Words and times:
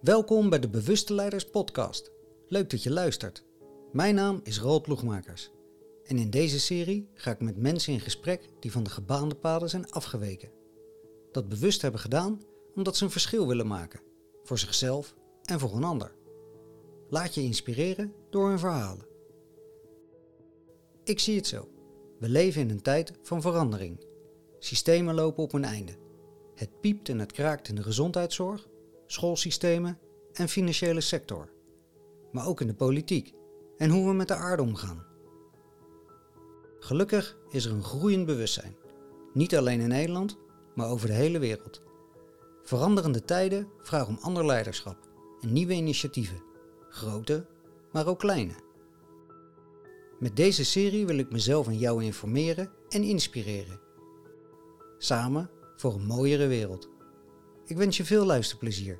Welkom 0.00 0.48
bij 0.48 0.58
de 0.58 0.68
Bewuste 0.68 1.14
Leiders 1.14 1.44
Podcast. 1.44 2.10
Leuk 2.48 2.70
dat 2.70 2.82
je 2.82 2.90
luistert. 2.90 3.44
Mijn 3.92 4.14
naam 4.14 4.40
is 4.42 4.60
Roald 4.60 4.82
Ploegmakers. 4.82 5.50
En 6.04 6.18
in 6.18 6.30
deze 6.30 6.60
serie 6.60 7.08
ga 7.14 7.30
ik 7.30 7.40
met 7.40 7.56
mensen 7.56 7.92
in 7.92 8.00
gesprek 8.00 8.48
die 8.60 8.72
van 8.72 8.82
de 8.82 8.90
gebaande 8.90 9.34
paden 9.34 9.68
zijn 9.68 9.90
afgeweken. 9.90 10.50
Dat 11.32 11.48
bewust 11.48 11.82
hebben 11.82 12.00
gedaan 12.00 12.42
omdat 12.74 12.96
ze 12.96 13.04
een 13.04 13.10
verschil 13.10 13.46
willen 13.46 13.66
maken. 13.66 14.00
Voor 14.42 14.58
zichzelf 14.58 15.14
en 15.44 15.58
voor 15.58 15.76
een 15.76 15.84
ander. 15.84 16.14
Laat 17.08 17.34
je 17.34 17.42
inspireren 17.42 18.12
door 18.30 18.48
hun 18.48 18.58
verhalen. 18.58 19.06
Ik 21.04 21.18
zie 21.18 21.36
het 21.36 21.46
zo. 21.46 21.68
We 22.18 22.28
leven 22.28 22.60
in 22.60 22.70
een 22.70 22.82
tijd 22.82 23.12
van 23.22 23.42
verandering. 23.42 24.04
Systemen 24.58 25.14
lopen 25.14 25.42
op 25.42 25.52
hun 25.52 25.64
einde. 25.64 25.92
Het 26.54 26.80
piept 26.80 27.08
en 27.08 27.18
het 27.18 27.32
kraakt 27.32 27.68
in 27.68 27.74
de 27.74 27.82
gezondheidszorg, 27.82 28.68
schoolsystemen 29.08 29.98
en 30.32 30.48
financiële 30.48 31.00
sector. 31.00 31.48
Maar 32.32 32.46
ook 32.46 32.60
in 32.60 32.66
de 32.66 32.74
politiek 32.74 33.34
en 33.76 33.90
hoe 33.90 34.08
we 34.08 34.14
met 34.14 34.28
de 34.28 34.34
aarde 34.34 34.62
omgaan. 34.62 35.06
Gelukkig 36.78 37.36
is 37.50 37.64
er 37.64 37.72
een 37.72 37.84
groeiend 37.84 38.26
bewustzijn. 38.26 38.76
Niet 39.32 39.56
alleen 39.56 39.80
in 39.80 39.88
Nederland, 39.88 40.38
maar 40.74 40.88
over 40.88 41.06
de 41.06 41.12
hele 41.14 41.38
wereld. 41.38 41.82
Veranderende 42.62 43.24
tijden 43.24 43.68
vragen 43.82 44.08
om 44.08 44.18
ander 44.20 44.46
leiderschap 44.46 45.08
en 45.40 45.52
nieuwe 45.52 45.72
initiatieven. 45.72 46.42
Grote, 46.88 47.46
maar 47.92 48.06
ook 48.06 48.18
kleine. 48.18 48.54
Met 50.18 50.36
deze 50.36 50.64
serie 50.64 51.06
wil 51.06 51.18
ik 51.18 51.32
mezelf 51.32 51.66
en 51.66 51.78
jou 51.78 52.04
informeren 52.04 52.70
en 52.88 53.02
inspireren. 53.02 53.80
Samen 54.98 55.50
voor 55.76 55.94
een 55.94 56.06
mooiere 56.06 56.46
wereld. 56.46 56.88
Ik 57.68 57.76
wens 57.76 57.96
je 57.96 58.04
veel 58.04 58.24
luisterplezier 58.24 58.96